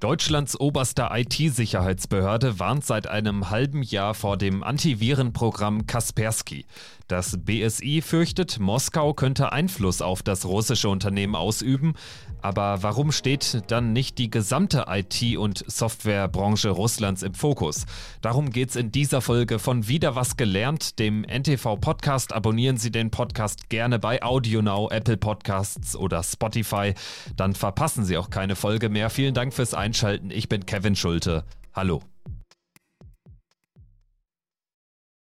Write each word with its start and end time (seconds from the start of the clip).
Deutschlands 0.00 0.60
oberste 0.60 1.08
IT-Sicherheitsbehörde 1.10 2.58
warnt 2.58 2.84
seit 2.84 3.06
einem 3.06 3.48
halben 3.48 3.82
Jahr 3.82 4.12
vor 4.12 4.36
dem 4.36 4.62
Antivirenprogramm 4.62 5.86
Kaspersky. 5.86 6.66
Das 7.08 7.38
BSI 7.38 8.02
fürchtet, 8.02 8.58
Moskau 8.58 9.14
könnte 9.14 9.52
Einfluss 9.52 10.02
auf 10.02 10.22
das 10.22 10.44
russische 10.44 10.90
Unternehmen 10.90 11.34
ausüben. 11.34 11.94
Aber 12.42 12.82
warum 12.82 13.10
steht 13.10 13.62
dann 13.68 13.92
nicht 13.92 14.18
die 14.18 14.28
gesamte 14.30 14.86
IT- 14.88 15.38
und 15.38 15.64
Softwarebranche 15.66 16.68
Russlands 16.68 17.22
im 17.22 17.34
Fokus? 17.34 17.86
Darum 18.20 18.50
geht 18.50 18.70
es 18.70 18.76
in 18.76 18.92
dieser 18.92 19.20
Folge 19.20 19.58
von 19.58 19.88
Wieder 19.88 20.14
was 20.14 20.36
gelernt, 20.36 20.98
dem 20.98 21.24
NTV-Podcast. 21.24 22.34
Abonnieren 22.34 22.76
Sie 22.76 22.90
den 22.90 23.10
Podcast 23.10 23.70
gerne 23.70 23.98
bei 23.98 24.22
AudioNow, 24.22 24.90
Apple 24.90 25.16
Podcasts 25.16 25.96
oder 25.96 26.22
Spotify. 26.22 26.94
Dann 27.36 27.54
verpassen 27.54 28.04
Sie 28.04 28.18
auch 28.18 28.30
keine 28.30 28.56
Folge 28.56 28.90
mehr. 28.90 29.10
Vielen 29.10 29.32
Dank 29.32 29.54
fürs 29.54 29.72
Einschalten. 29.72 29.85
Ich 30.30 30.48
bin 30.48 30.66
Kevin 30.66 30.96
Schulte. 30.96 31.44
Hallo. 31.72 32.02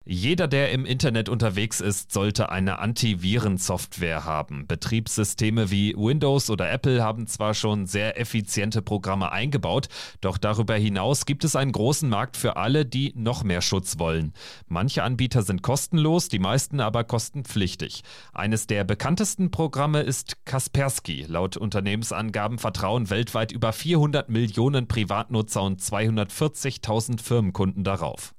Jeder, 0.10 0.48
der 0.48 0.72
im 0.72 0.86
Internet 0.86 1.28
unterwegs 1.28 1.82
ist, 1.82 2.14
sollte 2.14 2.50
eine 2.50 2.80
Antivirensoftware 2.80 4.24
haben. 4.24 4.66
Betriebssysteme 4.66 5.70
wie 5.70 5.94
Windows 5.98 6.50
oder 6.50 6.72
Apple 6.72 7.04
haben 7.04 7.28
zwar 7.28 7.54
schon 7.54 7.88
sehr 7.88 8.18
effiziente 8.18 8.82
Programme 8.82 9.34
eingebaut, 9.34 9.90
doch 10.22 10.38
darüber 10.38 10.76
hinaus 10.76 11.26
gibt 11.26 11.44
es 11.44 11.58
einen 11.58 11.74
großen 11.74 12.08
Markt 12.08 12.38
für 12.38 12.56
alle, 12.56 12.86
die 12.86 13.12
noch 13.18 13.44
mehr 13.44 13.62
Schutz 13.62 14.00
wollen. 14.00 14.32
Manche 14.70 15.04
Anbieter 15.04 15.42
sind 15.42 15.62
kostenlos, 15.62 16.30
die 16.30 16.40
meisten 16.40 16.80
aber 16.80 17.04
kostenpflichtig. 17.04 18.02
Eines 18.32 18.66
der 18.66 18.86
bekanntesten 18.86 19.52
Programme 19.52 20.04
ist 20.04 20.46
Kaspersky. 20.46 21.26
Laut 21.28 21.58
Unternehmensangaben 21.58 22.60
vertrauen 22.60 23.10
weltweit 23.10 23.52
über 23.52 23.74
400 23.74 24.30
Millionen 24.30 24.88
Privatnutzer 24.88 25.64
und 25.64 25.82
240.000 25.82 27.22
Firmenkunden 27.22 27.84
darauf. 27.84 28.34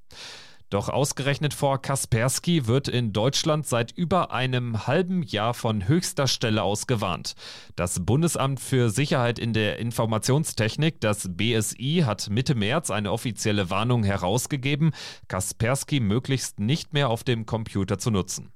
Doch 0.70 0.90
ausgerechnet 0.90 1.54
vor 1.54 1.80
Kaspersky 1.80 2.66
wird 2.66 2.88
in 2.88 3.14
Deutschland 3.14 3.66
seit 3.66 3.90
über 3.92 4.32
einem 4.32 4.86
halben 4.86 5.22
Jahr 5.22 5.54
von 5.54 5.88
höchster 5.88 6.26
Stelle 6.26 6.62
aus 6.62 6.86
gewarnt. 6.86 7.34
Das 7.74 8.04
Bundesamt 8.04 8.60
für 8.60 8.90
Sicherheit 8.90 9.38
in 9.38 9.54
der 9.54 9.78
Informationstechnik, 9.78 11.00
das 11.00 11.30
BSI, 11.30 12.02
hat 12.04 12.28
Mitte 12.28 12.54
März 12.54 12.90
eine 12.90 13.12
offizielle 13.12 13.70
Warnung 13.70 14.04
herausgegeben, 14.04 14.92
Kaspersky 15.28 16.00
möglichst 16.00 16.60
nicht 16.60 16.92
mehr 16.92 17.08
auf 17.08 17.24
dem 17.24 17.46
Computer 17.46 17.98
zu 17.98 18.10
nutzen. 18.10 18.52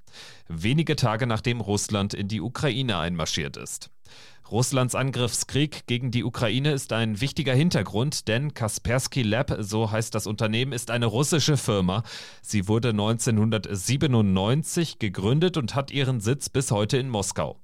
Wenige 0.49 0.97
Tage 0.97 1.27
nachdem 1.27 1.63
Russland 1.63 2.13
in 2.13 2.29
die 2.29 2.43
Ukraine 2.43 2.99
einmarschiert 2.99 3.57
ist. 3.57 3.91
Russlands 4.53 4.95
Angriffskrieg 4.95 5.87
gegen 5.87 6.11
die 6.11 6.25
Ukraine 6.25 6.73
ist 6.73 6.93
ein 6.93 7.23
wichtiger 7.23 7.55
Hintergrund, 7.55 8.29
denn 8.29 8.53
Kaspersky 8.53 9.23
Lab, 9.23 9.57
so 9.61 9.91
heißt 9.91 10.15
das 10.15 10.27
Unternehmen, 10.27 10.75
ist 10.75 10.91
eine 10.91 11.07
russische 11.07 11.57
Firma. 11.57 12.03
Sie 12.43 12.69
wurde 12.69 12.91
1997 12.91 14.99
gegründet 14.99 15.57
und 15.57 15.75
hat 15.75 15.91
ihren 15.91 16.21
Sitz 16.21 16.51
bis 16.51 16.71
heute 16.71 16.99
in 16.99 17.09
Moskau. 17.09 17.57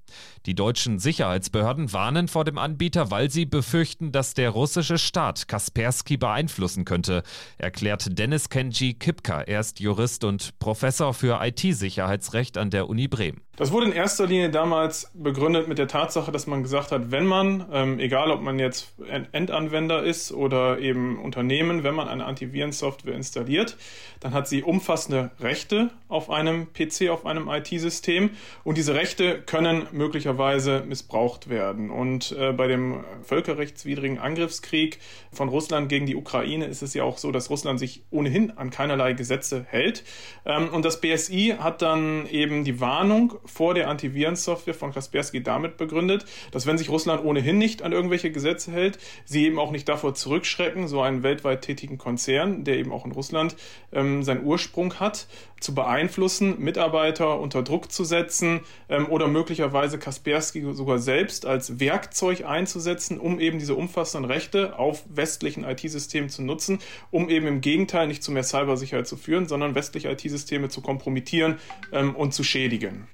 Die 0.46 0.54
deutschen 0.54 0.98
Sicherheitsbehörden 0.98 1.92
warnen 1.92 2.26
vor 2.26 2.46
dem 2.46 2.56
Anbieter, 2.56 3.10
weil 3.10 3.30
sie 3.30 3.44
befürchten, 3.44 4.10
dass 4.10 4.32
der 4.32 4.48
russische 4.48 4.96
Staat 4.96 5.46
Kaspersky 5.46 6.16
beeinflussen 6.16 6.86
könnte, 6.86 7.22
erklärt 7.58 8.18
Dennis 8.18 8.48
Kenji 8.48 8.94
Kipka. 8.94 9.42
Er 9.42 9.60
ist 9.60 9.78
Jurist 9.78 10.24
und 10.24 10.58
Professor 10.58 11.12
für 11.12 11.40
IT-Sicherheitsrecht 11.42 12.56
an 12.56 12.70
der 12.70 12.88
Uni 12.88 13.08
Bremen. 13.08 13.42
Das 13.58 13.72
wurde 13.72 13.86
in 13.86 13.92
erster 13.92 14.28
Linie 14.28 14.50
damals 14.50 15.10
begründet 15.14 15.66
mit 15.66 15.78
der 15.78 15.88
Tatsache, 15.88 16.30
dass 16.30 16.46
man 16.46 16.62
gesagt 16.62 16.92
hat, 16.92 17.10
wenn 17.10 17.26
man, 17.26 17.66
ähm, 17.72 17.98
egal 17.98 18.30
ob 18.30 18.40
man 18.40 18.60
jetzt 18.60 18.94
Endanwender 19.32 20.04
ist 20.04 20.30
oder 20.30 20.78
eben 20.78 21.18
Unternehmen, 21.18 21.82
wenn 21.82 21.96
man 21.96 22.06
eine 22.06 22.24
Antivirensoftware 22.24 23.16
installiert, 23.16 23.76
dann 24.20 24.32
hat 24.32 24.46
sie 24.46 24.62
umfassende 24.62 25.32
Rechte 25.40 25.90
auf 26.06 26.30
einem 26.30 26.72
PC, 26.72 27.08
auf 27.10 27.26
einem 27.26 27.48
IT-System 27.48 28.30
und 28.62 28.78
diese 28.78 28.94
Rechte 28.94 29.42
können 29.42 29.88
möglicherweise 29.90 30.84
missbraucht 30.86 31.48
werden. 31.48 31.90
Und 31.90 32.36
äh, 32.38 32.52
bei 32.52 32.68
dem 32.68 33.02
völkerrechtswidrigen 33.22 34.20
Angriffskrieg 34.20 35.00
von 35.32 35.48
Russland 35.48 35.88
gegen 35.88 36.06
die 36.06 36.14
Ukraine 36.14 36.66
ist 36.66 36.82
es 36.82 36.94
ja 36.94 37.02
auch 37.02 37.18
so, 37.18 37.32
dass 37.32 37.50
Russland 37.50 37.80
sich 37.80 38.04
ohnehin 38.12 38.52
an 38.52 38.70
keinerlei 38.70 39.14
Gesetze 39.14 39.66
hält. 39.68 40.04
Ähm, 40.46 40.68
und 40.68 40.84
das 40.84 41.00
BSI 41.00 41.56
hat 41.58 41.82
dann 41.82 42.26
eben 42.28 42.62
die 42.62 42.80
Warnung 42.80 43.34
vor 43.50 43.74
der 43.74 43.88
Antivirensoftware 43.88 44.74
von 44.74 44.92
Kaspersky 44.92 45.42
damit 45.42 45.76
begründet, 45.76 46.24
dass 46.52 46.66
wenn 46.66 46.78
sich 46.78 46.90
Russland 46.90 47.24
ohnehin 47.24 47.58
nicht 47.58 47.82
an 47.82 47.92
irgendwelche 47.92 48.30
Gesetze 48.30 48.72
hält, 48.72 48.98
sie 49.24 49.46
eben 49.46 49.58
auch 49.58 49.70
nicht 49.70 49.88
davor 49.88 50.14
zurückschrecken, 50.14 50.88
so 50.88 51.00
einen 51.00 51.22
weltweit 51.22 51.62
tätigen 51.62 51.98
Konzern, 51.98 52.64
der 52.64 52.76
eben 52.76 52.92
auch 52.92 53.04
in 53.04 53.12
Russland 53.12 53.56
ähm, 53.92 54.22
seinen 54.22 54.44
Ursprung 54.44 54.94
hat, 54.94 55.26
zu 55.60 55.74
beeinflussen, 55.74 56.60
Mitarbeiter 56.60 57.40
unter 57.40 57.62
Druck 57.62 57.90
zu 57.90 58.04
setzen 58.04 58.60
ähm, 58.88 59.06
oder 59.08 59.28
möglicherweise 59.28 59.98
Kaspersky 59.98 60.64
sogar 60.72 60.98
selbst 60.98 61.46
als 61.46 61.80
Werkzeug 61.80 62.44
einzusetzen, 62.44 63.18
um 63.18 63.40
eben 63.40 63.58
diese 63.58 63.74
umfassenden 63.74 64.30
Rechte 64.30 64.78
auf 64.78 65.04
westlichen 65.08 65.64
IT-Systemen 65.64 66.28
zu 66.28 66.42
nutzen, 66.42 66.78
um 67.10 67.28
eben 67.28 67.46
im 67.46 67.60
Gegenteil 67.60 68.06
nicht 68.06 68.22
zu 68.22 68.32
mehr 68.32 68.44
Cybersicherheit 68.44 69.06
zu 69.06 69.16
führen, 69.16 69.48
sondern 69.48 69.74
westliche 69.74 70.10
IT-Systeme 70.10 70.68
zu 70.68 70.80
kompromittieren 70.80 71.58
ähm, 71.92 72.14
und 72.14 72.34
zu 72.34 72.44
schädigen. 72.44 73.08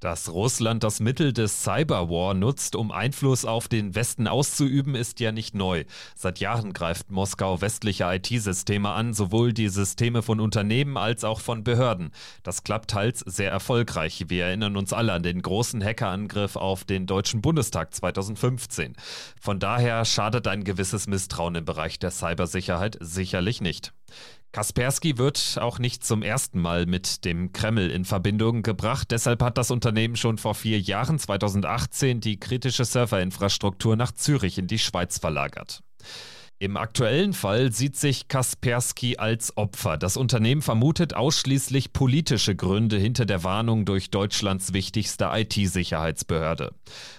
Dass 0.00 0.30
Russland 0.30 0.84
das 0.84 1.00
Mittel 1.00 1.32
des 1.32 1.62
Cyberwar 1.62 2.34
nutzt, 2.34 2.76
um 2.76 2.90
Einfluss 2.90 3.46
auf 3.46 3.66
den 3.66 3.94
Westen 3.94 4.28
auszuüben, 4.28 4.94
ist 4.94 5.20
ja 5.20 5.32
nicht 5.32 5.54
neu. 5.54 5.84
Seit 6.14 6.38
Jahren 6.38 6.74
greift 6.74 7.10
Moskau 7.10 7.62
westliche 7.62 8.04
IT-Systeme 8.04 8.90
an, 8.90 9.14
sowohl 9.14 9.54
die 9.54 9.70
Systeme 9.70 10.20
von 10.20 10.38
Unternehmen 10.38 10.98
als 10.98 11.24
auch 11.24 11.40
von 11.40 11.64
Behörden. 11.64 12.10
Das 12.42 12.62
klappt 12.62 12.90
teils 12.90 13.20
sehr 13.20 13.50
erfolgreich. 13.50 14.26
Wir 14.28 14.44
erinnern 14.44 14.76
uns 14.76 14.92
alle 14.92 15.14
an 15.14 15.22
den 15.22 15.40
großen 15.40 15.82
Hackerangriff 15.82 16.56
auf 16.56 16.84
den 16.84 17.06
Deutschen 17.06 17.40
Bundestag 17.40 17.94
2015. 17.94 18.96
Von 19.40 19.58
daher 19.60 20.04
schadet 20.04 20.46
ein 20.46 20.64
gewisses 20.64 21.06
Misstrauen 21.06 21.54
im 21.54 21.64
Bereich 21.64 21.98
der 21.98 22.10
Cybersicherheit 22.10 22.98
sicherlich 23.00 23.62
nicht. 23.62 23.94
Kaspersky 24.52 25.18
wird 25.18 25.58
auch 25.60 25.78
nicht 25.78 26.04
zum 26.04 26.22
ersten 26.22 26.60
Mal 26.60 26.86
mit 26.86 27.24
dem 27.24 27.52
Kreml 27.52 27.90
in 27.90 28.04
Verbindung 28.04 28.62
gebracht. 28.62 29.10
Deshalb 29.10 29.42
hat 29.42 29.58
das 29.58 29.70
Unternehmen 29.70 30.16
schon 30.16 30.38
vor 30.38 30.54
vier 30.54 30.80
Jahren, 30.80 31.18
2018, 31.18 32.20
die 32.20 32.40
kritische 32.40 32.84
Serverinfrastruktur 32.84 33.96
nach 33.96 34.12
Zürich 34.12 34.58
in 34.58 34.66
die 34.66 34.78
Schweiz 34.78 35.18
verlagert. 35.18 35.82
Im 36.58 36.78
aktuellen 36.78 37.34
Fall 37.34 37.70
sieht 37.70 37.96
sich 37.96 38.28
Kaspersky 38.28 39.18
als 39.18 39.58
Opfer. 39.58 39.98
Das 39.98 40.16
Unternehmen 40.16 40.62
vermutet 40.62 41.12
ausschließlich 41.14 41.92
politische 41.92 42.56
Gründe 42.56 42.96
hinter 42.96 43.26
der 43.26 43.44
Warnung 43.44 43.84
durch 43.84 44.08
Deutschlands 44.08 44.72
wichtigste 44.72 45.28
IT-Sicherheitsbehörde. 45.34 46.72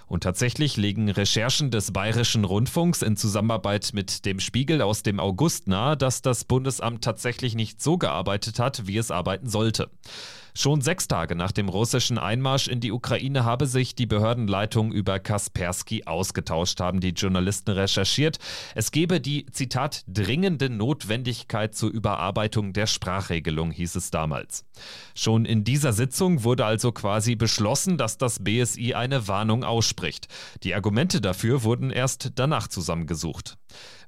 Und 0.08 0.24
tatsächlich 0.24 0.76
legen 0.76 1.12
Recherchen 1.12 1.70
des 1.70 1.94
Bayerischen 1.94 2.46
Rundfunks 2.46 3.04
in 3.04 3.16
Zusammenarbeit 3.16 3.92
mit 3.94 4.26
dem 4.26 4.40
Spiegel 4.40 4.82
aus 4.82 5.04
dem 5.04 5.20
August 5.20 5.68
nahe, 5.68 5.96
dass 5.96 6.24
das 6.24 6.44
Bundesamt 6.44 7.04
tatsächlich 7.04 7.54
nicht 7.54 7.80
so 7.80 8.00
gearbeitet 8.00 8.58
hat, 8.58 8.88
wie 8.88 8.98
es 8.98 9.12
arbeiten 9.12 9.48
sollte. 9.48 9.92
Schon 10.60 10.82
sechs 10.82 11.08
Tage 11.08 11.36
nach 11.36 11.52
dem 11.52 11.70
russischen 11.70 12.18
Einmarsch 12.18 12.68
in 12.68 12.80
die 12.80 12.92
Ukraine 12.92 13.46
habe 13.46 13.68
sich 13.68 13.94
die 13.94 14.08
Behördenleitung 14.08 14.92
über 14.92 15.20
Kaspersky 15.20 16.06
ausgetauscht, 16.06 16.80
haben 16.80 17.00
die 17.00 17.12
Journalisten 17.12 17.70
recherchiert. 17.70 18.40
Es 18.74 18.90
gebe 18.90 19.22
die, 19.22 19.46
Zitat, 19.52 20.04
dringende 20.08 20.72
Notwendigkeit 20.72 21.76
zur 21.76 21.92
Überarbeitung 21.92 22.74
der 22.74 22.88
Sprachregelung, 22.88 23.70
hieß 23.70 23.98
es 23.98 24.10
damals. 24.10 24.66
Schon 25.14 25.46
in 25.46 25.64
dieser 25.64 25.94
Sitzung 25.94 26.44
wurde 26.44 26.66
also 26.66 26.92
quasi 26.92 27.36
beschlossen, 27.36 28.00
dass 28.00 28.18
das 28.18 28.40
BSI 28.44 28.96
eine 28.96 29.28
Warnung 29.28 29.64
ausspricht. 29.64 30.28
Die 30.64 30.74
Argumente 30.74 31.22
dafür 31.22 31.62
wurden 31.62 31.92
erst 31.92 32.32
danach 32.34 32.68
zusammengesucht. 32.68 33.60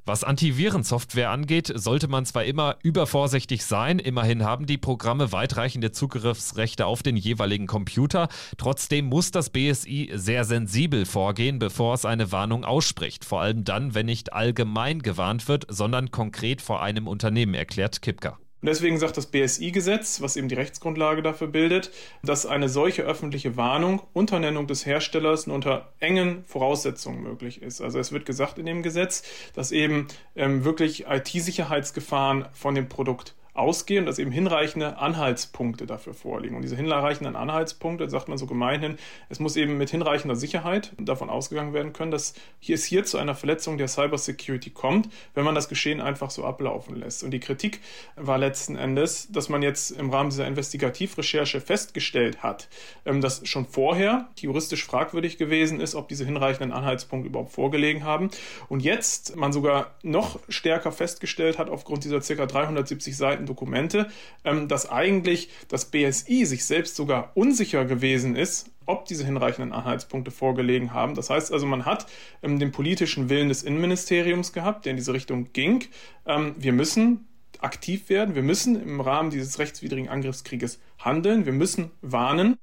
Was 0.06 0.24
Antivirensoftware 0.24 1.30
angeht, 1.30 1.72
sollte 1.76 2.08
man 2.08 2.26
zwar 2.26 2.44
immer 2.44 2.78
übervorsichtig 2.82 3.64
sein, 3.66 4.00
immerhin 4.00 4.44
haben 4.44 4.66
die 4.66 4.78
Programme 4.78 5.32
weitreichende 5.32 5.92
Zugriffsrechte 5.92 6.86
auf 6.86 7.04
den 7.04 7.16
jeweiligen 7.16 7.68
Computer, 7.68 8.28
trotzdem 8.58 9.06
muss 9.06 9.32
das 9.32 9.50
BSI 9.50 10.12
sehr 10.16 10.46
sensibel 10.46 11.06
vorgehen, 11.06 11.60
bevor 11.60 11.94
es 11.94 12.06
eine 12.06 12.32
Warnung 12.32 12.64
ausspricht, 12.64 13.26
vor 13.26 13.42
allem 13.42 13.64
dann, 13.64 13.94
wenn 13.94 14.08
nicht 14.08 14.34
allgemein 14.34 15.02
gewarnt 15.02 15.48
wird, 15.48 15.66
sondern 15.70 16.12
konkret 16.12 16.62
vor 16.62 16.82
einem 16.82 17.08
Unternehmen, 17.08 17.54
erklärt 17.54 18.02
Kipka. 18.02 18.40
Und 18.62 18.68
deswegen 18.68 18.98
sagt 18.98 19.16
das 19.16 19.28
BSI-Gesetz, 19.28 20.22
was 20.22 20.36
eben 20.36 20.50
die 20.50 20.56
Rechtsgrundlage 20.56 21.22
dafür 21.22 21.48
bildet, 21.48 21.92
dass 22.24 22.46
eine 22.46 22.68
solche 22.68 23.04
öffentliche 23.04 23.56
Warnung 23.56 24.02
unter 24.12 24.40
Nennung 24.40 24.68
des 24.68 24.86
Herstellers 24.86 25.48
und 25.48 25.54
unter 25.54 25.94
engen 26.00 26.44
Voraussetzungen 26.46 27.24
möglich 27.24 27.62
ist. 27.62 27.80
Also 27.82 28.00
es 28.00 28.12
wird 28.12 28.26
gesagt 28.26 28.58
in 28.58 28.66
dem 28.66 28.84
Gesetz, 28.84 29.24
dass 29.54 29.72
eben 29.72 30.08
ähm, 30.36 30.66
wirklich 30.66 31.06
IT-Sicherheitsgefahren 31.08 32.48
von 32.52 32.76
dem 32.76 32.90
Produkt 32.90 33.36
ausgehen, 33.54 34.06
dass 34.06 34.20
eben 34.20 34.32
hinreichende 34.32 34.98
Anhaltspunkte 34.98 35.86
dafür 35.86 36.14
vorliegen. 36.14 36.56
Und 36.56 36.62
diese 36.62 36.76
hinreichenden 36.76 37.36
Anhaltspunkte, 37.36 38.10
sagt 38.10 38.30
man 38.30 38.38
so 38.38 38.46
gemeinhin, 38.46 38.98
es 39.28 39.40
muss 39.40 39.56
eben 39.56 39.78
mit 39.78 39.90
hinreichender 39.90 40.36
Sicherheit 40.36 40.94
davon 40.98 41.30
ausgegangen 41.30 41.74
werden 41.74 41.94
können, 41.94 42.12
dass 42.12 42.34
hier 42.60 42.76
es 42.76 42.86
hier 42.86 43.04
zu 43.04 43.18
einer 43.18 43.36
Verletzung 43.36 43.78
der 43.78 43.88
Cybersecurity 43.88 44.70
kommt, 44.70 45.10
wenn 45.34 45.44
man 45.44 45.56
das 45.56 45.68
Geschehen 45.68 46.00
einfach 46.00 46.30
so 46.30 46.46
ablaufen 46.46 46.96
lässt. 46.96 47.24
Und 47.24 47.32
die 47.32 47.40
Kritik 47.40 47.82
war 48.16 48.38
letzten 48.38 48.76
Endes, 48.76 49.28
dass 49.32 49.50
man 49.50 49.62
jetzt 49.62 49.92
im 49.92 50.10
Rahmen 50.10 50.30
dieser 50.30 50.48
Investigativrecherche 50.48 51.60
festgestellt 51.60 52.42
hat, 52.44 52.70
ähm, 53.06 53.20
dass 53.22 53.46
schon 53.48 53.66
vorher 53.66 54.30
juristisch 54.38 54.86
fragwürdig 54.86 55.38
gewesen 55.38 55.82
ist, 55.82 55.96
ob 55.96 56.08
diese 56.08 56.26
hinreichenden 56.26 56.72
Anhaltspunkte 56.72 57.30
überhaupt 57.30 57.52
vorgelegen 57.52 58.04
haben. 58.04 58.30
Und 58.70 58.82
jetzt 58.82 59.36
man 59.36 59.52
sogar 59.52 59.96
noch 60.04 60.40
stärker 60.48 60.92
festgestellt 60.92 61.58
hat, 61.58 61.70
aufgrund 61.70 62.04
dieser 62.04 62.22
ca. 62.22 62.46
370 62.46 63.18
Seiten 63.18 63.49
Dokumente, 63.50 64.08
ähm, 64.44 64.68
dass 64.68 64.90
eigentlich 64.90 65.50
das 65.68 65.86
BSI 65.86 66.46
sich 66.46 66.66
selbst 66.66 66.96
sogar 66.96 67.32
unsicher 67.36 67.86
gewesen 67.86 68.36
ist, 68.36 68.72
ob 68.86 69.06
diese 69.06 69.26
hinreichenden 69.26 69.74
Anhaltspunkte 69.74 70.32
vorgelegen 70.32 70.94
haben. 70.94 71.16
Das 71.16 71.30
heißt 71.30 71.52
also, 71.52 71.66
man 71.66 71.86
hat 71.86 72.08
ähm, 72.42 72.60
den 72.60 72.72
politischen 72.72 73.30
Willen 73.30 73.50
des 73.50 73.64
Innenministeriums 73.64 74.54
gehabt, 74.54 74.86
der 74.86 74.92
in 74.92 74.98
diese 74.98 75.14
Richtung 75.14 75.52
ging. 75.54 75.86
Ähm, 76.26 76.56
wir 76.58 76.74
müssen 76.74 77.28
aktiv 77.60 78.10
werden, 78.10 78.36
wir 78.36 78.44
müssen 78.44 78.82
im 78.82 79.02
Rahmen 79.02 79.30
dieses 79.30 79.60
rechtswidrigen 79.60 80.10
Angriffskrieges 80.10 80.80
handeln, 80.98 81.46
wir 81.46 81.54
müssen 81.54 81.92
warnen. 82.02 82.58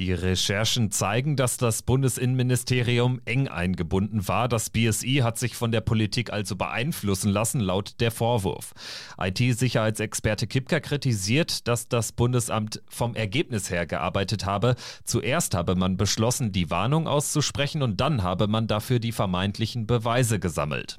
Die 0.00 0.14
Recherchen 0.14 0.90
zeigen, 0.90 1.36
dass 1.36 1.58
das 1.58 1.82
Bundesinnenministerium 1.82 3.20
eng 3.26 3.48
eingebunden 3.48 4.26
war. 4.28 4.48
Das 4.48 4.70
BSI 4.70 5.20
hat 5.22 5.38
sich 5.38 5.54
von 5.54 5.72
der 5.72 5.82
Politik 5.82 6.32
also 6.32 6.56
beeinflussen 6.56 7.30
lassen, 7.30 7.60
laut 7.60 8.00
der 8.00 8.10
Vorwurf. 8.10 8.72
IT-Sicherheitsexperte 9.20 10.46
Kipka 10.46 10.80
kritisiert, 10.80 11.68
dass 11.68 11.86
das 11.86 12.12
Bundesamt 12.12 12.82
vom 12.88 13.14
Ergebnis 13.14 13.68
her 13.68 13.84
gearbeitet 13.84 14.46
habe. 14.46 14.74
Zuerst 15.04 15.54
habe 15.54 15.74
man 15.74 15.98
beschlossen, 15.98 16.50
die 16.50 16.70
Warnung 16.70 17.06
auszusprechen 17.06 17.82
und 17.82 18.00
dann 18.00 18.22
habe 18.22 18.48
man 18.48 18.68
dafür 18.68 19.00
die 19.00 19.12
vermeintlichen 19.12 19.86
Beweise 19.86 20.40
gesammelt. 20.40 20.98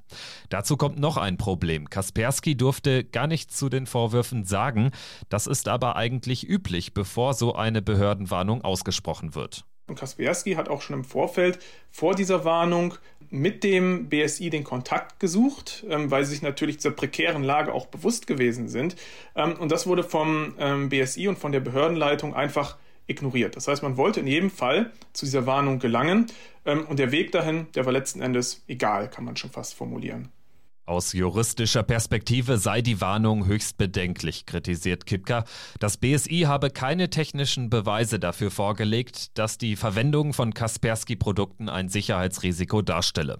Dazu 0.49 0.77
kommt 0.77 0.99
noch 0.99 1.17
ein 1.17 1.37
Problem. 1.37 1.89
Kaspersky 1.89 2.55
durfte 2.55 3.03
gar 3.03 3.25
nichts 3.25 3.57
zu 3.57 3.67
den 3.67 3.87
Vorwürfen 3.87 4.45
sagen. 4.45 4.91
Das 5.27 5.47
ist 5.47 5.67
aber 5.67 5.95
eigentlich 5.95 6.47
üblich, 6.47 6.93
bevor 6.93 7.33
so 7.33 7.55
eine 7.55 7.81
Behördenwarnung 7.81 8.63
ausgesprochen 8.63 8.90
ausgesprochen 8.91 9.35
wird. 9.35 9.63
Und 9.87 9.97
Kaspersky 9.97 10.53
hat 10.53 10.69
auch 10.69 10.81
schon 10.81 10.97
im 10.97 11.03
Vorfeld 11.03 11.59
vor 11.89 12.13
dieser 12.13 12.45
Warnung 12.45 12.95
mit 13.29 13.63
dem 13.63 14.09
BSI 14.09 14.49
den 14.49 14.63
Kontakt 14.63 15.19
gesucht, 15.19 15.85
ähm, 15.89 16.11
weil 16.11 16.23
sie 16.25 16.31
sich 16.31 16.41
natürlich 16.41 16.79
zur 16.79 16.91
prekären 16.91 17.43
Lage 17.43 17.73
auch 17.73 17.87
bewusst 17.87 18.27
gewesen 18.27 18.67
sind. 18.67 18.95
Ähm, 19.35 19.53
und 19.53 19.71
das 19.71 19.87
wurde 19.87 20.03
vom 20.03 20.55
ähm, 20.59 20.89
BSI 20.89 21.27
und 21.29 21.39
von 21.39 21.51
der 21.51 21.61
Behördenleitung 21.61 22.35
einfach 22.35 22.77
ignoriert. 23.07 23.55
Das 23.55 23.67
heißt, 23.67 23.83
man 23.83 23.97
wollte 23.97 24.19
in 24.19 24.27
jedem 24.27 24.49
Fall 24.49 24.91
zu 25.13 25.25
dieser 25.25 25.45
Warnung 25.45 25.79
gelangen 25.79 26.27
und 26.63 26.99
der 26.99 27.11
Weg 27.11 27.31
dahin, 27.31 27.65
der 27.73 27.85
war 27.85 27.91
letzten 27.91 28.21
Endes 28.21 28.63
egal, 28.67 29.09
kann 29.09 29.25
man 29.25 29.35
schon 29.35 29.49
fast 29.49 29.73
formulieren. 29.73 30.29
Aus 30.91 31.13
juristischer 31.13 31.83
Perspektive 31.83 32.57
sei 32.57 32.81
die 32.81 32.99
Warnung 32.99 33.45
höchst 33.45 33.77
bedenklich, 33.77 34.45
kritisiert 34.45 35.05
Kipka. 35.05 35.45
Das 35.79 35.95
BSI 35.95 36.41
habe 36.47 36.69
keine 36.69 37.09
technischen 37.09 37.69
Beweise 37.69 38.19
dafür 38.19 38.51
vorgelegt, 38.51 39.37
dass 39.37 39.57
die 39.57 39.77
Verwendung 39.77 40.33
von 40.33 40.53
Kaspersky-Produkten 40.53 41.69
ein 41.69 41.87
Sicherheitsrisiko 41.87 42.81
darstelle. 42.81 43.39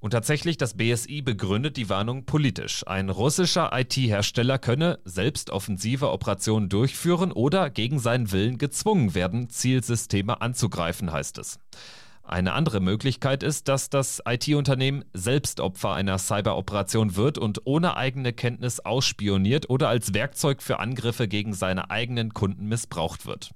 Und 0.00 0.10
tatsächlich, 0.10 0.58
das 0.58 0.74
BSI 0.74 1.22
begründet 1.22 1.78
die 1.78 1.88
Warnung 1.88 2.26
politisch. 2.26 2.86
Ein 2.86 3.08
russischer 3.08 3.70
IT-Hersteller 3.72 4.58
könne 4.58 4.98
selbst 5.06 5.48
offensive 5.48 6.10
Operationen 6.10 6.68
durchführen 6.68 7.32
oder 7.32 7.70
gegen 7.70 8.00
seinen 8.00 8.32
Willen 8.32 8.58
gezwungen 8.58 9.14
werden, 9.14 9.48
Zielsysteme 9.48 10.42
anzugreifen, 10.42 11.10
heißt 11.10 11.38
es. 11.38 11.58
Eine 12.24 12.52
andere 12.52 12.80
Möglichkeit 12.80 13.42
ist, 13.42 13.68
dass 13.68 13.90
das 13.90 14.22
IT-Unternehmen 14.24 15.04
selbst 15.12 15.60
Opfer 15.60 15.92
einer 15.92 16.18
Cyberoperation 16.18 17.16
wird 17.16 17.36
und 17.36 17.62
ohne 17.64 17.96
eigene 17.96 18.32
Kenntnis 18.32 18.80
ausspioniert 18.80 19.68
oder 19.68 19.88
als 19.88 20.14
Werkzeug 20.14 20.62
für 20.62 20.78
Angriffe 20.78 21.26
gegen 21.26 21.52
seine 21.52 21.90
eigenen 21.90 22.32
Kunden 22.32 22.66
missbraucht 22.66 23.26
wird. 23.26 23.50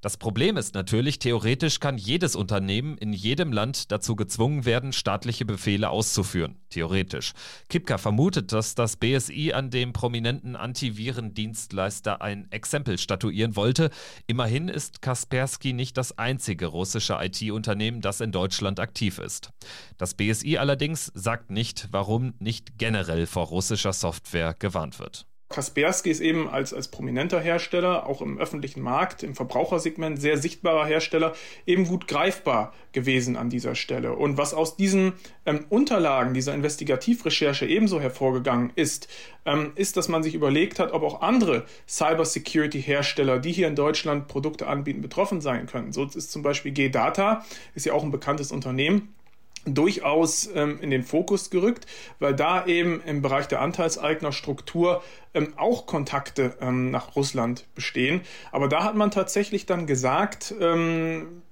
Das 0.00 0.16
Problem 0.16 0.56
ist 0.56 0.74
natürlich, 0.74 1.18
theoretisch 1.18 1.78
kann 1.78 1.98
jedes 1.98 2.34
Unternehmen 2.34 2.96
in 2.96 3.12
jedem 3.12 3.52
Land 3.52 3.92
dazu 3.92 4.16
gezwungen 4.16 4.64
werden, 4.64 4.94
staatliche 4.94 5.44
Befehle 5.44 5.90
auszuführen. 5.90 6.56
Theoretisch. 6.70 7.32
Kipka 7.68 7.98
vermutet, 7.98 8.52
dass 8.52 8.74
das 8.74 8.96
BSI 8.96 9.52
an 9.52 9.68
dem 9.68 9.92
prominenten 9.92 10.56
Antivirendienstleister 10.56 12.22
ein 12.22 12.50
Exempel 12.50 12.96
statuieren 12.96 13.56
wollte. 13.56 13.90
Immerhin 14.26 14.68
ist 14.68 15.02
Kaspersky 15.02 15.74
nicht 15.74 15.98
das 15.98 16.16
einzige 16.16 16.66
russische 16.66 17.18
IT-Unternehmen, 17.20 18.00
das 18.00 18.22
in 18.22 18.32
Deutschland 18.32 18.80
aktiv 18.80 19.18
ist. 19.18 19.50
Das 19.98 20.14
BSI 20.14 20.56
allerdings 20.56 21.12
sagt 21.14 21.50
nicht, 21.50 21.88
warum 21.90 22.32
nicht 22.38 22.78
generell 22.78 23.26
vor 23.26 23.48
russischer 23.48 23.92
Software 23.92 24.54
gewarnt 24.58 24.98
wird. 24.98 25.26
Kaspersky 25.50 26.10
ist 26.10 26.20
eben 26.20 26.48
als, 26.48 26.72
als 26.72 26.88
prominenter 26.88 27.40
Hersteller, 27.40 28.06
auch 28.06 28.22
im 28.22 28.38
öffentlichen 28.38 28.80
Markt, 28.82 29.24
im 29.24 29.34
Verbrauchersegment, 29.34 30.20
sehr 30.20 30.38
sichtbarer 30.38 30.86
Hersteller, 30.86 31.34
eben 31.66 31.86
gut 31.86 32.06
greifbar 32.06 32.72
gewesen 32.92 33.36
an 33.36 33.50
dieser 33.50 33.74
Stelle. 33.74 34.14
Und 34.14 34.38
was 34.38 34.54
aus 34.54 34.76
diesen 34.76 35.14
ähm, 35.46 35.66
Unterlagen 35.68 36.34
dieser 36.34 36.54
Investigativrecherche 36.54 37.66
ebenso 37.66 38.00
hervorgegangen 38.00 38.70
ist, 38.76 39.08
ähm, 39.44 39.72
ist, 39.74 39.96
dass 39.96 40.08
man 40.08 40.22
sich 40.22 40.34
überlegt 40.34 40.78
hat, 40.78 40.92
ob 40.92 41.02
auch 41.02 41.20
andere 41.20 41.64
Cybersecurity-Hersteller, 41.88 43.40
die 43.40 43.50
hier 43.50 43.66
in 43.66 43.74
Deutschland 43.74 44.28
Produkte 44.28 44.68
anbieten, 44.68 45.00
betroffen 45.00 45.40
sein 45.40 45.66
können. 45.66 45.92
So 45.92 46.04
ist 46.04 46.30
zum 46.30 46.42
Beispiel 46.42 46.70
G-Data, 46.70 47.44
ist 47.74 47.86
ja 47.86 47.92
auch 47.92 48.04
ein 48.04 48.12
bekanntes 48.12 48.52
Unternehmen, 48.52 49.14
durchaus 49.66 50.48
ähm, 50.54 50.78
in 50.80 50.90
den 50.90 51.02
Fokus 51.02 51.50
gerückt, 51.50 51.86
weil 52.18 52.34
da 52.34 52.66
eben 52.66 53.02
im 53.02 53.22
Bereich 53.22 53.46
der 53.48 53.60
Anteilseignerstruktur 53.60 55.02
ähm, 55.34 55.52
auch 55.56 55.86
Kontakte 55.86 56.56
ähm, 56.60 56.90
nach 56.90 57.14
Russland 57.16 57.66
bestehen. 57.74 58.22
Aber 58.52 58.68
da 58.68 58.84
hat 58.84 58.94
man 58.94 59.10
tatsächlich 59.10 59.66
dann 59.66 59.86
gesagt, 59.86 60.54
ähm, 60.60 61.42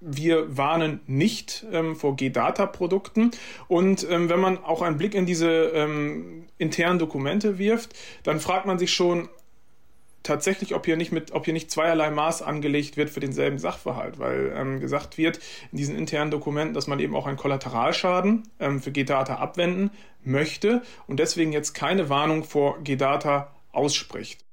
wir 0.00 0.56
warnen 0.56 1.00
nicht 1.06 1.64
ähm, 1.72 1.96
vor 1.96 2.16
G-Data-Produkten. 2.16 3.30
Und 3.68 4.06
ähm, 4.08 4.28
wenn 4.28 4.40
man 4.40 4.62
auch 4.62 4.82
einen 4.82 4.98
Blick 4.98 5.14
in 5.14 5.26
diese 5.26 5.48
ähm, 5.48 6.44
internen 6.58 6.98
Dokumente 6.98 7.58
wirft, 7.58 7.94
dann 8.22 8.40
fragt 8.40 8.66
man 8.66 8.78
sich 8.78 8.92
schon, 8.92 9.28
tatsächlich, 10.22 10.74
ob 10.74 10.84
hier 10.86 10.96
nicht 10.96 11.12
mit, 11.12 11.32
ob 11.32 11.44
hier 11.44 11.54
nicht 11.54 11.70
zweierlei 11.70 12.10
Maß 12.10 12.42
angelegt 12.42 12.96
wird 12.96 13.10
für 13.10 13.20
denselben 13.20 13.58
Sachverhalt, 13.58 14.18
weil 14.18 14.52
ähm, 14.54 14.80
gesagt 14.80 15.18
wird 15.18 15.38
in 15.72 15.78
diesen 15.78 15.96
internen 15.96 16.30
Dokumenten, 16.30 16.74
dass 16.74 16.86
man 16.86 17.00
eben 17.00 17.14
auch 17.14 17.26
einen 17.26 17.36
Kollateralschaden 17.36 18.48
ähm, 18.60 18.80
für 18.80 18.92
G-Data 18.92 19.36
abwenden 19.36 19.90
möchte 20.24 20.82
und 21.06 21.20
deswegen 21.20 21.52
jetzt 21.52 21.74
keine 21.74 22.08
Warnung 22.08 22.44
vor 22.44 22.82
G-Data 22.82 23.54
ausspricht. 23.72 24.44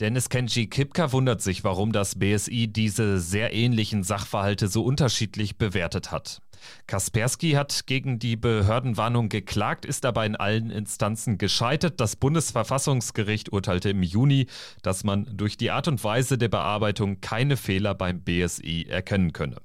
Dennis 0.00 0.28
Kenji 0.28 0.68
Kipka 0.68 1.10
wundert 1.10 1.42
sich, 1.42 1.64
warum 1.64 1.90
das 1.90 2.20
BSI 2.20 2.68
diese 2.68 3.18
sehr 3.18 3.52
ähnlichen 3.52 4.04
Sachverhalte 4.04 4.68
so 4.68 4.84
unterschiedlich 4.84 5.58
bewertet 5.58 6.12
hat. 6.12 6.40
Kaspersky 6.86 7.52
hat 7.52 7.86
gegen 7.86 8.18
die 8.18 8.36
Behördenwarnung 8.36 9.28
geklagt, 9.28 9.84
ist 9.84 10.04
aber 10.04 10.26
in 10.26 10.36
allen 10.36 10.70
Instanzen 10.70 11.38
gescheitert. 11.38 12.00
Das 12.00 12.16
Bundesverfassungsgericht 12.16 13.52
urteilte 13.52 13.90
im 13.90 14.02
Juni, 14.02 14.46
dass 14.82 15.04
man 15.04 15.26
durch 15.36 15.56
die 15.56 15.70
Art 15.70 15.88
und 15.88 16.02
Weise 16.02 16.38
der 16.38 16.48
Bearbeitung 16.48 17.20
keine 17.20 17.56
Fehler 17.56 17.94
beim 17.94 18.20
BSI 18.20 18.86
erkennen 18.88 19.32
könne. 19.32 19.56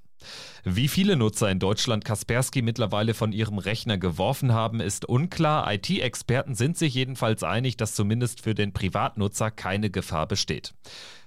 Wie 0.64 0.88
viele 0.88 1.16
Nutzer 1.16 1.50
in 1.52 1.60
Deutschland 1.60 2.06
Kaspersky 2.06 2.62
mittlerweile 2.62 3.14
von 3.14 3.32
ihrem 3.32 3.58
Rechner 3.58 3.98
geworfen 3.98 4.54
haben, 4.54 4.80
ist 4.80 5.06
unklar. 5.06 5.72
IT-Experten 5.74 6.56
sind 6.56 6.78
sich 6.78 6.94
jedenfalls 6.94 7.44
einig, 7.44 7.78
dass 7.78 7.96
zumindest 7.96 8.42
für 8.42 8.56
den 8.56 8.74
Privatnutzer 8.74 9.52
keine 9.52 9.90
Gefahr 9.90 10.28
besteht. 10.28 10.74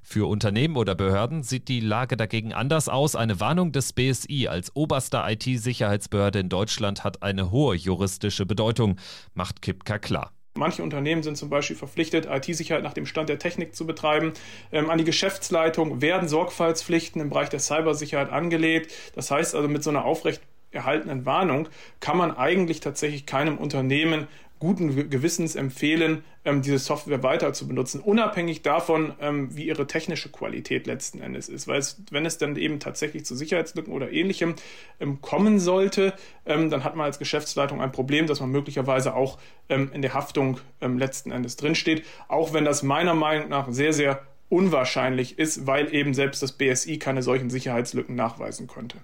Für 0.03 0.29
Unternehmen 0.29 0.77
oder 0.77 0.95
Behörden 0.95 1.43
sieht 1.43 1.67
die 1.67 1.81
Lage 1.81 2.17
dagegen 2.17 2.53
anders 2.53 2.89
aus. 2.89 3.17
Eine 3.17 3.41
Warnung 3.41 3.73
des 3.73 3.93
BSI 3.93 4.47
als 4.47 4.75
oberster 4.77 5.29
IT-Sicherheitsbehörde 5.29 6.39
in 6.39 6.49
Deutschland 6.49 7.03
hat 7.03 7.25
eine 7.25 7.51
hohe 7.51 7.75
juristische 7.75 8.47
Bedeutung, 8.47 8.99
macht 9.35 9.63
Kipka 9.63 9.99
klar. 9.99 10.36
Manche 10.57 10.83
Unternehmen 10.83 11.23
sind 11.23 11.37
zum 11.37 11.51
Beispiel 11.51 11.77
verpflichtet, 11.77 12.27
IT-Sicherheit 12.31 12.83
nach 12.83 12.95
dem 12.95 13.07
Stand 13.07 13.29
der 13.29 13.39
Technik 13.39 13.75
zu 13.75 13.87
betreiben. 13.87 14.33
Ähm, 14.73 14.91
an 14.91 14.99
die 14.99 15.05
Geschäftsleitung 15.05 16.01
werden 16.01 16.29
Sorgfaltspflichten 16.29 17.21
im 17.21 17.31
Bereich 17.31 17.49
der 17.49 17.61
Cybersicherheit 17.61 18.31
angelegt. 18.31 18.93
Das 19.15 19.31
heißt 19.31 19.55
also, 19.55 19.69
mit 19.69 19.83
so 19.83 19.91
einer 19.91 20.05
aufrecht 20.05 20.43
erhaltenen 20.71 21.25
Warnung 21.27 21.69
kann 22.01 22.17
man 22.17 22.37
eigentlich 22.37 22.81
tatsächlich 22.81 23.27
keinem 23.27 23.59
Unternehmen 23.59 24.29
guten 24.59 25.11
Gewissens 25.11 25.55
empfehlen, 25.55 26.25
ähm, 26.45 26.63
diese 26.63 26.79
Software 26.79 27.23
weiter 27.23 27.53
zu 27.53 27.69
benutzen, 27.69 28.01
unabhängig 28.01 28.63
davon, 28.63 29.15
ähm, 29.21 29.55
wie 29.57 29.67
ihre 29.67 29.87
technische 29.87 30.31
Qualität 30.31 30.87
letzten 30.87 31.21
Endes 31.21 31.49
ist. 31.49 31.69
Weil 31.69 31.79
es, 31.79 32.03
wenn 32.11 32.25
es 32.25 32.39
dann 32.39 32.57
eben 32.57 32.81
tatsächlich 32.81 33.25
zu 33.25 33.37
Sicherheitslücken 33.37 33.93
oder 33.93 34.13
ähnlichem 34.13 34.55
ähm, 35.01 35.21
kommen 35.21 35.59
sollte, 35.59 36.15
ähm, 36.47 36.71
dann 36.71 36.85
hat 36.85 36.97
man 36.97 37.07
als 37.07 37.19
Geschäftsleitung 37.19 37.81
ein 37.81 37.93
Problem, 37.93 38.27
dass 38.27 38.41
man 38.41 38.51
möglicherweise 38.51 39.15
auch 39.15 39.39
ähm, 39.69 39.91
in 39.93 40.03
der 40.03 40.15
Haftung 40.15 40.59
ähm, 40.81 40.99
letzten 40.99 41.33
Endes 41.33 41.57
drinsteht, 41.57 42.05
auch 42.29 42.53
wenn 42.53 42.65
das 42.65 42.83
meiner 42.83 43.15
Meinung 43.15 43.49
nach 43.49 43.71
sehr, 43.71 43.93
sehr 43.93 44.23
unwahrscheinlich 44.49 45.39
ist, 45.39 45.67
weil 45.67 45.93
eben 45.93 46.15
selbst 46.15 46.43
das 46.43 46.53
BSI 46.53 46.99
keine 46.99 47.23
solchen 47.23 47.51
Sicherheitslücken 47.51 48.15
nachweisen 48.15 48.67
konnte. 48.67 48.99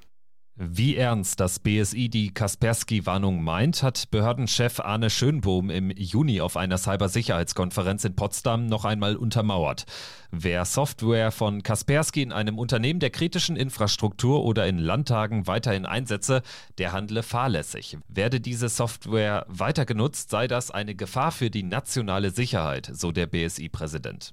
Wie 0.56 0.97
ernst 0.97 1.40
das 1.40 1.61
BSI 1.61 2.11
die 2.11 2.35
Kaspersky-Warnung 2.35 3.42
meint, 3.42 3.82
hat 3.82 4.11
Behördenchef 4.11 4.80
Arne 4.80 5.09
Schönbohm 5.09 5.71
im 5.71 5.90
Juni 5.90 6.42
auf 6.42 6.59
einer 6.59 6.76
Cybersicherheitskonferenz 6.76 8.04
in 8.04 8.14
Potsdam 8.14 8.66
noch 8.66 8.85
einmal 8.85 9.16
untermauert. 9.16 9.87
Wer 10.30 10.66
Software 10.66 11.30
von 11.30 11.62
Kaspersky 11.62 12.23
in 12.23 12.32
einem 12.32 12.59
Unternehmen 12.59 13.00
der 13.00 13.11
kritischen 13.11 13.56
Infrastruktur 13.56 14.44
oder 14.44 14.66
in 14.66 14.78
Landtagen 14.78 15.47
weiterhin 15.47 15.87
einsetze, 15.87 16.42
der 16.76 16.92
handle 16.92 17.23
fahrlässig. 17.23 17.97
Werde 18.09 18.40
diese 18.40 18.68
Software 18.68 19.47
weiter 19.49 19.87
genutzt, 19.87 20.30
sei 20.30 20.49
das 20.49 20.71
eine 20.71 20.94
Gefahr 20.94 21.32
für 21.32 21.50
die 21.50 21.62
nationale 21.62 22.30
Sicherheit, 22.30 22.90
so 22.92 23.11
der 23.11 23.26
BSI-Präsident. 23.26 24.32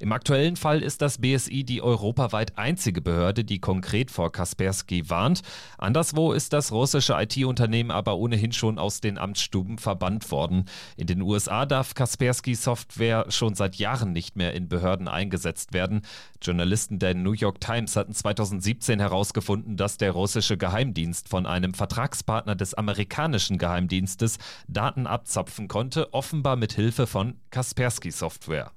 Im 0.00 0.12
aktuellen 0.12 0.56
Fall 0.56 0.82
ist 0.82 1.02
das 1.02 1.18
BSI 1.18 1.64
die 1.64 1.82
europaweit 1.82 2.56
einzige 2.56 3.00
Behörde, 3.00 3.44
die 3.44 3.58
konkret 3.58 4.10
vor 4.10 4.32
Kaspersky 4.32 5.08
warnt. 5.10 5.42
Anderswo 5.78 6.32
ist 6.32 6.52
das 6.52 6.72
russische 6.72 7.14
IT-Unternehmen 7.14 7.90
aber 7.90 8.16
ohnehin 8.16 8.52
schon 8.52 8.78
aus 8.78 9.00
den 9.00 9.18
Amtsstuben 9.18 9.78
verbannt 9.78 10.30
worden. 10.30 10.64
In 10.96 11.06
den 11.06 11.22
USA 11.22 11.66
darf 11.66 11.94
Kaspersky 11.94 12.54
Software 12.54 13.26
schon 13.30 13.54
seit 13.54 13.76
Jahren 13.76 14.12
nicht 14.12 14.36
mehr 14.36 14.54
in 14.54 14.68
Behörden 14.68 15.08
eingesetzt 15.08 15.72
werden. 15.72 16.02
Journalisten 16.42 16.98
der 16.98 17.14
New 17.14 17.32
York 17.32 17.60
Times 17.60 17.96
hatten 17.96 18.14
2017 18.14 19.00
herausgefunden, 19.00 19.76
dass 19.76 19.98
der 19.98 20.12
russische 20.12 20.56
Geheimdienst 20.56 21.28
von 21.28 21.46
einem 21.46 21.74
Vertragspartner 21.74 22.54
des 22.54 22.74
amerikanischen 22.74 23.58
Geheimdienstes 23.58 24.38
Daten 24.68 25.06
abzapfen 25.06 25.68
konnte, 25.68 26.12
offenbar 26.12 26.56
mit 26.56 26.72
Hilfe 26.72 27.06
von 27.06 27.34
Kaspersky 27.50 28.10
Software. 28.10 28.72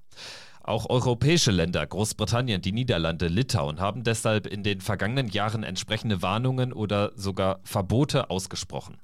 Auch 0.63 0.89
europäische 0.89 1.51
Länder, 1.51 1.85
Großbritannien, 1.85 2.61
die 2.61 2.71
Niederlande, 2.71 3.27
Litauen 3.27 3.79
haben 3.79 4.03
deshalb 4.03 4.45
in 4.45 4.61
den 4.63 4.79
vergangenen 4.79 5.27
Jahren 5.27 5.63
entsprechende 5.63 6.21
Warnungen 6.21 6.71
oder 6.71 7.11
sogar 7.15 7.59
Verbote 7.63 8.29
ausgesprochen. 8.29 8.97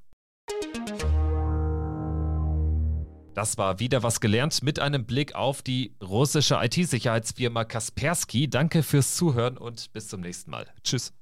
Das 3.34 3.58
war 3.58 3.80
wieder 3.80 4.02
was 4.02 4.20
gelernt 4.20 4.64
mit 4.64 4.80
einem 4.80 5.06
Blick 5.06 5.36
auf 5.36 5.62
die 5.62 5.96
russische 6.02 6.60
IT-Sicherheitsfirma 6.60 7.66
Kaspersky. 7.66 8.50
Danke 8.50 8.82
fürs 8.82 9.16
Zuhören 9.16 9.58
und 9.58 9.94
bis 9.94 10.08
zum 10.08 10.22
nächsten 10.22 10.50
Mal. 10.50 10.66
Tschüss. 10.84 11.14